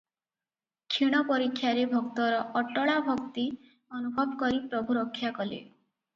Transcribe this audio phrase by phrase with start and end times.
[0.93, 3.45] କ୍ଷୀଣ ପରୀକ୍ଷାରେ ଭକ୍ତର ଅଟଳାଭକ୍ତି
[4.01, 5.63] ଅନୁଭବ କରି ପ୍ରଭୁ ରକ୍ଷା କଲେ।